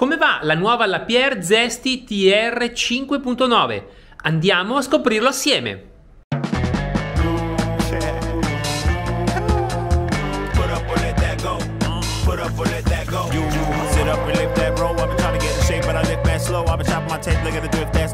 [0.00, 3.84] Come va la nuova Lapierre Zesti TR 5.9?
[4.22, 5.88] Andiamo a scoprirlo assieme.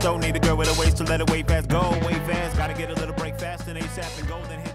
[0.00, 1.68] Don't need a girl with a waist to let it wait fast.
[1.68, 4.38] Go way fast, gotta get a little break fast and ASAP and go.
[4.48, 4.65] Then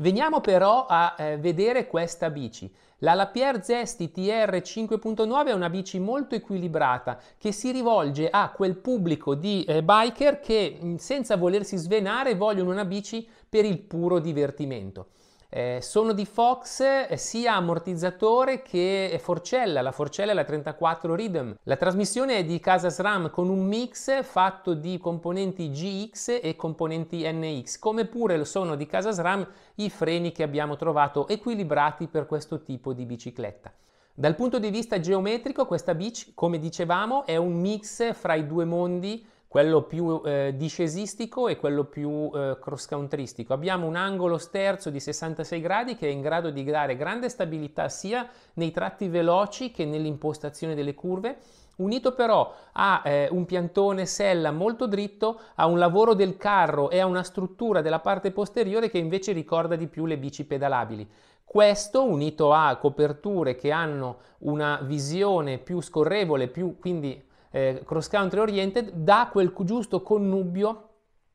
[0.00, 2.72] Veniamo però a eh, vedere questa bici.
[2.98, 8.76] La Lapierre Zesti TR 5.9 è una bici molto equilibrata che si rivolge a quel
[8.76, 14.20] pubblico di eh, biker che mm, senza volersi svenare vogliono una bici per il puro
[14.20, 15.08] divertimento.
[15.50, 21.54] Eh, sono di Fox eh, sia ammortizzatore che forcella, la forcella è la 34 Rhythm.
[21.62, 27.22] La trasmissione è di casa SRAM con un mix fatto di componenti GX e componenti
[27.24, 32.26] NX, come pure lo sono di casa SRAM i freni che abbiamo trovato equilibrati per
[32.26, 33.72] questo tipo di bicicletta.
[34.12, 38.66] Dal punto di vista geometrico questa bici, come dicevamo, è un mix fra i due
[38.66, 43.54] mondi quello più eh, discesistico e quello più eh, cross-countrystico.
[43.54, 47.88] Abbiamo un angolo sterzo di 66 gradi che è in grado di dare grande stabilità
[47.88, 51.38] sia nei tratti veloci che nell'impostazione delle curve,
[51.76, 56.98] unito però a eh, un piantone sella molto dritto, a un lavoro del carro e
[57.00, 61.08] a una struttura della parte posteriore che invece ricorda di più le bici pedalabili.
[61.42, 67.24] Questo unito a coperture che hanno una visione più scorrevole, più, quindi
[67.58, 70.84] eh, cross country oriented dà quel giusto connubio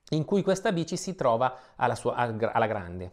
[0.09, 3.11] in cui questa bici si trova alla, sua, alla grande.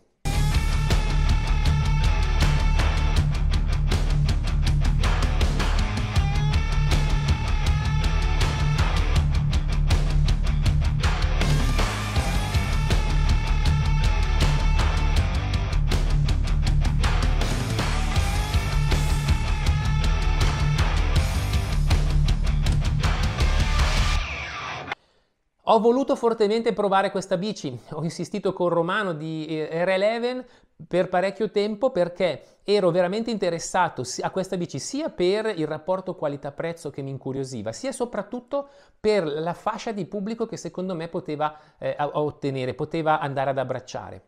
[25.72, 30.44] Ho voluto fortemente provare questa bici, ho insistito con Romano di eh, R11
[30.88, 36.90] per parecchio tempo perché ero veramente interessato a questa bici sia per il rapporto qualità-prezzo
[36.90, 38.66] che mi incuriosiva, sia soprattutto
[38.98, 44.22] per la fascia di pubblico che secondo me poteva eh, ottenere, poteva andare ad abbracciare.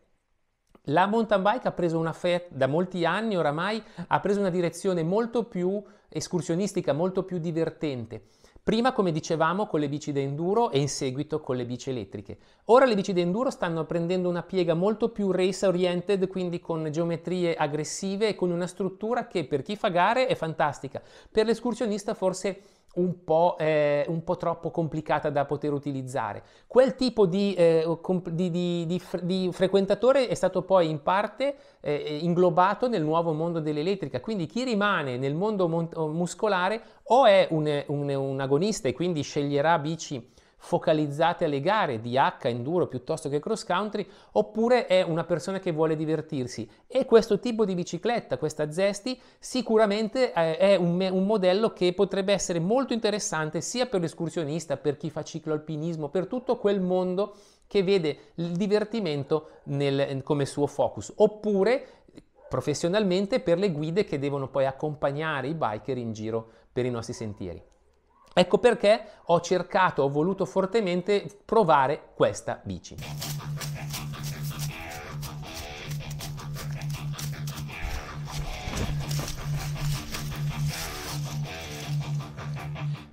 [0.87, 5.03] La mountain bike ha preso una fe da molti anni oramai, ha preso una direzione
[5.03, 8.27] molto più escursionistica, molto più divertente.
[8.65, 12.37] Prima, come dicevamo, con le bici da enduro e in seguito con le bici elettriche.
[12.67, 16.89] Ora le bici da enduro stanno prendendo una piega molto più race oriented, quindi con
[16.89, 21.01] geometrie aggressive e con una struttura che per chi fa gare è fantastica.
[21.29, 22.61] Per l'escursionista forse
[22.95, 26.43] un po', eh, un po', troppo complicata da poter utilizzare.
[26.67, 27.85] Quel tipo di, eh,
[28.29, 34.19] di, di, di, frequentatore è stato poi in parte eh, inglobato nel nuovo mondo dell'elettrica,
[34.19, 39.79] quindi chi rimane nel mondo muscolare o è un, un, un agonista e quindi sceglierà
[39.79, 40.31] bici
[40.63, 45.73] focalizzate alle gare di H, enduro piuttosto che cross country, oppure è una persona che
[45.73, 46.67] vuole divertirsi.
[46.87, 52.31] E questo tipo di bicicletta, questa Zesti, sicuramente eh, è un, un modello che potrebbe
[52.31, 57.35] essere molto interessante sia per l'escursionista, per chi fa cicloalpinismo, per tutto quel mondo
[57.67, 61.87] che vede il divertimento nel, come suo focus, oppure
[62.47, 67.13] professionalmente per le guide che devono poi accompagnare i biker in giro per i nostri
[67.13, 67.61] sentieri.
[68.35, 72.95] Ecco perché ho cercato, ho voluto fortemente provare questa bici.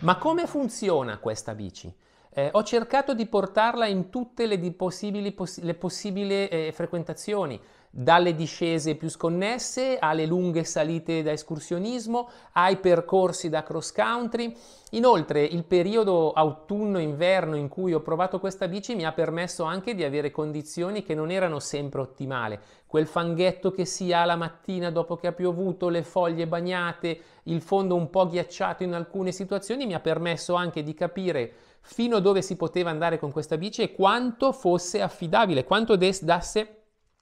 [0.00, 1.94] Ma come funziona questa bici?
[2.32, 7.60] Eh, ho cercato di portarla in tutte le, possibili, poss- le possibili eh, frequentazioni,
[7.92, 14.56] dalle discese più sconnesse alle lunghe salite da escursionismo, ai percorsi da cross country.
[14.90, 20.04] Inoltre il periodo autunno-inverno in cui ho provato questa bici mi ha permesso anche di
[20.04, 22.56] avere condizioni che non erano sempre ottimali.
[22.86, 27.60] Quel fanghetto che si ha la mattina dopo che ha piovuto, le foglie bagnate, il
[27.60, 32.20] fondo un po' ghiacciato in alcune situazioni mi ha permesso anche di capire fino a
[32.20, 36.76] dove si poteva andare con questa bici e quanto fosse affidabile, quanto des- dasse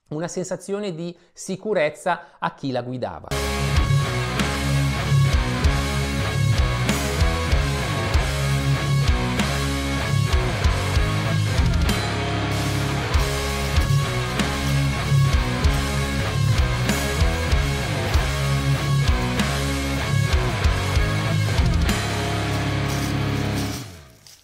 [0.09, 3.58] una sensazione di sicurezza a chi la guidava.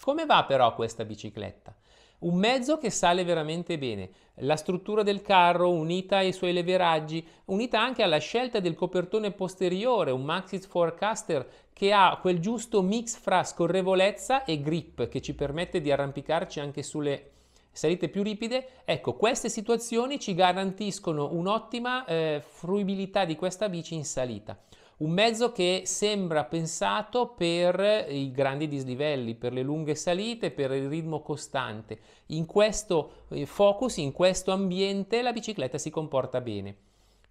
[0.05, 1.75] Come va però questa bicicletta?
[2.19, 4.11] Un mezzo che sale veramente bene,
[4.41, 10.11] la struttura del carro unita ai suoi leveraggi, unita anche alla scelta del copertone posteriore,
[10.11, 15.81] un Maxis Forecaster che ha quel giusto mix fra scorrevolezza e grip che ci permette
[15.81, 17.31] di arrampicarci anche sulle
[17.73, 24.05] salite più ripide, ecco, queste situazioni ci garantiscono un'ottima eh, fruibilità di questa bici in
[24.05, 24.55] salita.
[24.97, 30.89] Un mezzo che sembra pensato per i grandi dislivelli, per le lunghe salite, per il
[30.89, 31.99] ritmo costante.
[32.27, 36.77] In questo eh, focus, in questo ambiente, la bicicletta si comporta bene.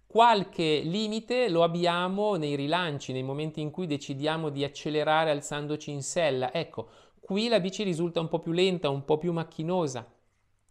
[0.06, 6.02] Qualche limite lo abbiamo nei rilanci, nei momenti in cui decidiamo di accelerare alzandoci in
[6.02, 6.52] sella.
[6.52, 6.88] Ecco,
[7.18, 10.06] qui la bici risulta un po' più lenta, un po' più macchinosa.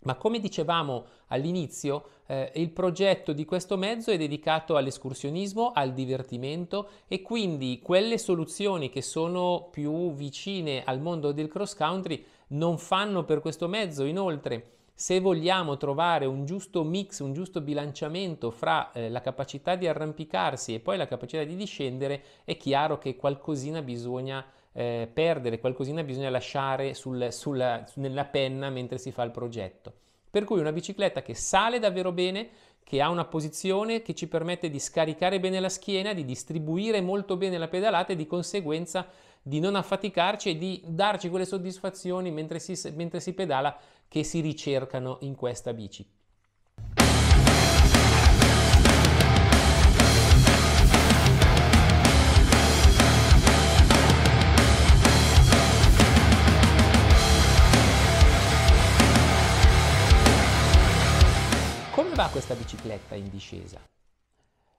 [0.04, 6.90] Ma come dicevamo all'inizio, eh, il progetto di questo mezzo è dedicato all'escursionismo, al divertimento
[7.08, 13.24] e quindi quelle soluzioni che sono più vicine al mondo del cross country non fanno
[13.24, 14.04] per questo mezzo.
[14.04, 19.88] Inoltre, se vogliamo trovare un giusto mix, un giusto bilanciamento fra eh, la capacità di
[19.88, 26.04] arrampicarsi e poi la capacità di discendere, è chiaro che qualcosina bisogna eh, perdere, qualcosina
[26.04, 29.94] bisogna lasciare sul, sulla, nella penna mentre si fa il progetto.
[30.30, 32.50] Per cui una bicicletta che sale davvero bene,
[32.84, 37.38] che ha una posizione che ci permette di scaricare bene la schiena, di distribuire molto
[37.38, 39.08] bene la pedalata e di conseguenza
[39.42, 43.78] di non affaticarci e di darci quelle soddisfazioni mentre si, mentre si pedala
[44.08, 46.06] che si ricercano in questa bici.
[62.54, 63.82] Questa bicicletta in discesa?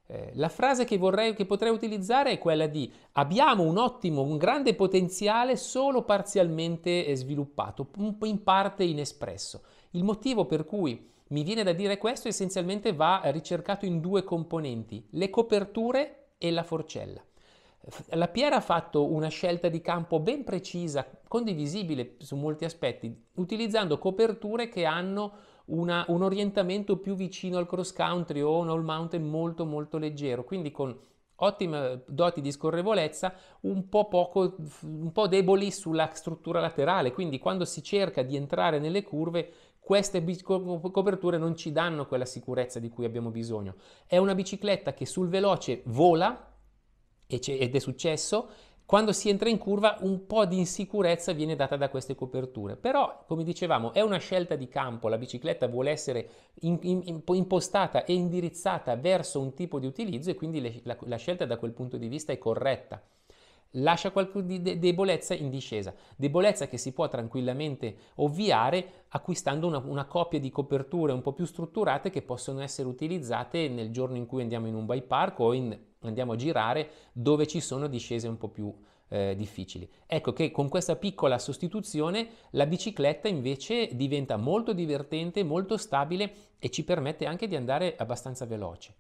[0.07, 4.37] Eh, la frase che, vorrei, che potrei utilizzare è quella di abbiamo un ottimo, un
[4.37, 7.89] grande potenziale solo parzialmente sviluppato,
[8.23, 9.63] in parte inespresso.
[9.91, 15.07] Il motivo per cui mi viene da dire questo essenzialmente va ricercato in due componenti,
[15.13, 17.23] le coperture e la forcella.
[18.11, 23.99] La Piera ha fatto una scelta di campo ben precisa, condivisibile su molti aspetti, utilizzando
[23.99, 25.33] coperture che hanno
[25.67, 30.45] una, un orientamento più vicino al cross country o un all mountain molto molto leggero,
[30.45, 30.97] quindi con
[31.37, 37.65] ottime doti di scorrevolezza, un po, poco, un po' deboli sulla struttura laterale, quindi quando
[37.65, 39.53] si cerca di entrare nelle curve
[39.85, 40.25] queste
[40.91, 43.75] coperture non ci danno quella sicurezza di cui abbiamo bisogno.
[44.07, 46.53] È una bicicletta che sul veloce vola,
[47.27, 48.49] ed è successo,
[48.87, 53.25] quando si entra in curva un po' di insicurezza viene data da queste coperture, però
[53.27, 56.29] come dicevamo è una scelta di campo, la bicicletta vuole essere
[56.61, 61.17] in, in, impostata e indirizzata verso un tipo di utilizzo e quindi le, la, la
[61.17, 63.03] scelta da quel punto di vista è corretta
[63.75, 70.05] lascia qualche di debolezza in discesa, debolezza che si può tranquillamente ovviare acquistando una, una,
[70.05, 74.43] coppia di coperture un po' più strutturate che possono essere utilizzate nel giorno in cui
[74.43, 78.37] andiamo in un bike park o in andiamo a girare dove ci sono discese un
[78.37, 78.75] po' più
[79.09, 79.89] eh, difficili.
[80.07, 86.71] Ecco che con questa piccola sostituzione la bicicletta invece diventa molto divertente, molto stabile e
[86.71, 88.95] ci permette anche di andare abbastanza veloce.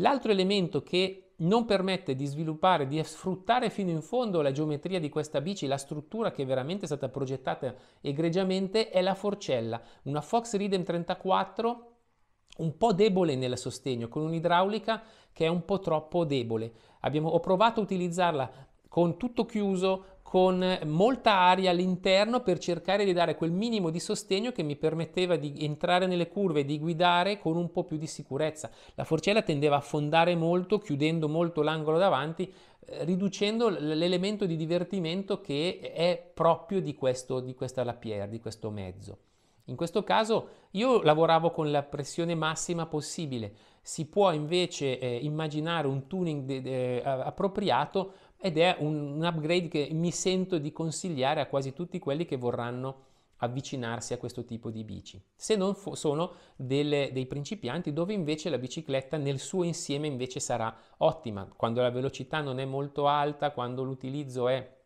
[0.00, 5.08] L'altro elemento che non permette di sviluppare, di sfruttare fino in fondo la geometria di
[5.08, 10.56] questa bici, la struttura che veramente è stata progettata egregiamente, è la forcella, una Fox
[10.56, 11.86] Ridem 34
[12.58, 16.72] un po' debole nel sostegno, con un'idraulica che è un po' troppo debole.
[17.00, 18.50] Abbiamo, ho provato a utilizzarla
[18.88, 24.52] con tutto chiuso, con molta aria all'interno per cercare di dare quel minimo di sostegno
[24.52, 28.06] che mi permetteva di entrare nelle curve e di guidare con un po' più di
[28.06, 28.70] sicurezza.
[28.94, 35.40] La forcella tendeva a affondare molto, chiudendo molto l'angolo davanti, eh, riducendo l'elemento di divertimento
[35.40, 39.18] che è proprio di, questo, di questa Lapierre, di questo mezzo.
[39.64, 45.88] In questo caso io lavoravo con la pressione massima possibile, si può invece eh, immaginare
[45.88, 51.40] un tuning de- de- appropriato ed è un, un, upgrade che mi sento di consigliare
[51.40, 53.08] a quasi tutti quelli che vorranno
[53.42, 55.22] avvicinarsi a questo tipo di bici.
[55.34, 60.40] Se non fo- sono delle, dei principianti dove invece la bicicletta nel suo insieme invece
[60.40, 64.78] sarà ottima, quando la velocità non è molto alta, quando l'utilizzo è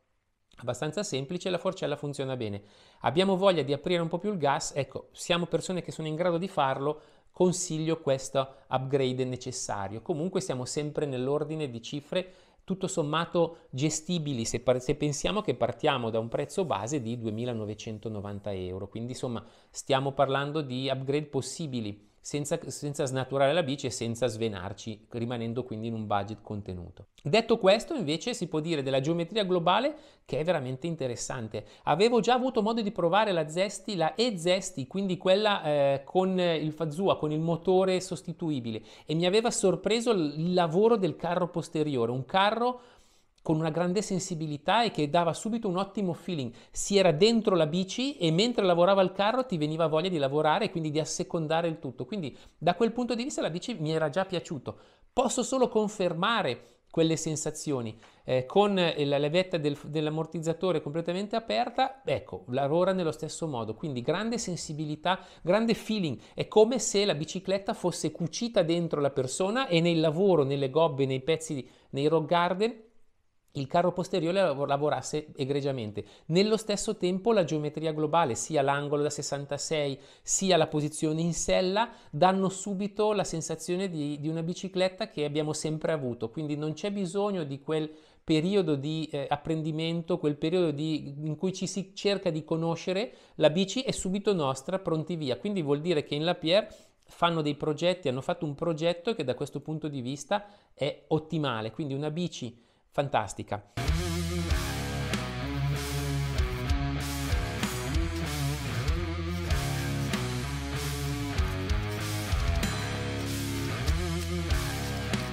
[0.56, 2.62] abbastanza semplice, la forcella funziona bene.
[3.00, 6.14] Abbiamo voglia di aprire un po' più il gas, ecco, siamo persone che sono in
[6.14, 10.00] grado di farlo, consiglio questo upgrade necessario.
[10.00, 12.32] Comunque siamo sempre nell'ordine di cifre
[12.64, 18.40] tutto sommato gestibili se, par- se, pensiamo che partiamo da un prezzo base di 2.990
[18.66, 24.28] euro, quindi insomma stiamo parlando di upgrade possibili senza, senza snaturare la bici e senza
[24.28, 27.08] svenarci, rimanendo quindi in un budget contenuto.
[27.22, 31.66] Detto questo, invece, si può dire della geometria globale che è veramente interessante.
[31.82, 36.72] Avevo già avuto modo di provare la Zesti, la E-Zesti, quindi quella eh, con il
[36.72, 42.24] Fazua, con il motore sostituibile, e mi aveva sorpreso il lavoro del carro posteriore, un
[42.24, 42.80] carro
[43.44, 46.50] con una grande sensibilità e che dava subito un ottimo feeling.
[46.70, 50.64] Si era dentro la bici e mentre lavorava il carro ti veniva voglia di lavorare
[50.64, 52.06] e quindi di assecondare il tutto.
[52.06, 54.78] Quindi da quel punto di vista la bici mi era già piaciuto.
[55.12, 57.98] Posso solo confermare quelle sensazioni.
[58.24, 64.38] Eh, con la levetta del, dell'ammortizzatore completamente aperta, ecco, lavora nello stesso modo, quindi grande
[64.38, 70.00] sensibilità, grande feeling, è come se la bicicletta fosse cucita dentro la persona e nel
[70.00, 72.83] lavoro, nelle gobbe, nei pezzi, nei rock garden,
[73.56, 76.04] il carro posteriore lavorasse egregiamente.
[76.26, 81.90] Nello stesso tempo la geometria globale, sia l'angolo da 66 sia la posizione in sella,
[82.10, 86.90] danno subito la sensazione di, di una bicicletta che abbiamo sempre avuto, quindi non c'è
[86.90, 87.90] bisogno di quel
[88.24, 93.50] periodo di eh, apprendimento, quel periodo di, in cui ci si cerca di conoscere, la
[93.50, 95.36] bici è subito nostra, pronti via.
[95.36, 99.34] Quindi vuol dire che in Lapierre fanno dei progetti, hanno fatto un progetto che da
[99.34, 102.63] questo punto di vista è ottimale, quindi una bici
[102.94, 103.72] fantastica.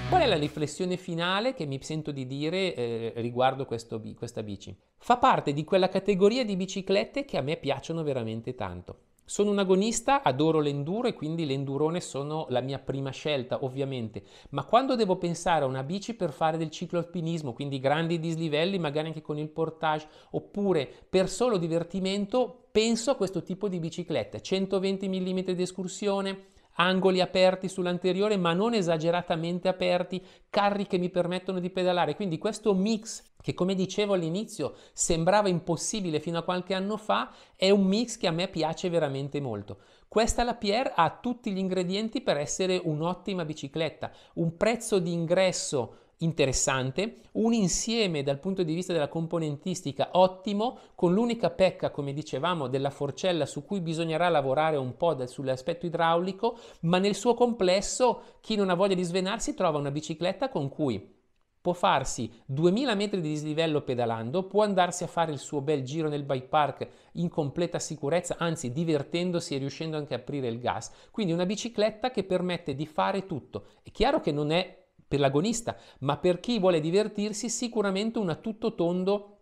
[0.10, 4.76] Qual è la riflessione finale che mi sento di dire eh, riguardo questo, questa bici?
[4.98, 9.11] Fa parte di quella categoria di biciclette che a me piacciono veramente tanto.
[9.32, 14.24] Sono un agonista, adoro l'enduro e quindi l'endurone sono la mia prima scelta, ovviamente.
[14.50, 18.78] Ma quando devo pensare a una bici per fare del ciclo alpinismo, quindi grandi dislivelli,
[18.78, 24.42] magari anche con il portage, oppure per solo divertimento, penso a questo tipo di biciclette.
[24.42, 31.60] 120 mm di escursione, angoli aperti sull'anteriore ma non esageratamente aperti, carri che mi permettono
[31.60, 32.16] di pedalare.
[32.16, 37.70] Quindi questo mix che come dicevo all'inizio sembrava impossibile fino a qualche anno fa, è
[37.70, 39.80] un mix che a me piace veramente molto.
[40.08, 45.96] Questa la Pierre ha tutti gli ingredienti per essere un'ottima bicicletta, un prezzo di ingresso
[46.22, 52.68] interessante, un insieme dal punto di vista della componentistica ottimo, con l'unica pecca, come dicevamo,
[52.68, 58.56] della forcella su cui bisognerà lavorare un po' sull'aspetto idraulico, ma nel suo complesso chi
[58.56, 61.20] non ha voglia di svenarsi trova una bicicletta con cui
[61.62, 66.10] può farsi 2000 metri di dislivello pedalando, può andarsi a fare il suo bel giro
[66.10, 70.92] nel bike park in completa sicurezza, anzi divertendosi e riuscendo anche a aprire il gas.
[71.12, 73.66] Quindi una bicicletta che permette di fare tutto.
[73.84, 74.81] È chiaro che non è
[75.12, 79.40] per l'agonista, ma per chi vuole divertirsi sicuramente una tutto tondo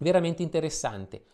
[0.00, 1.24] veramente interessante.